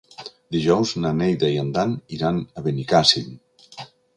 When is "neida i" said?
1.17-1.61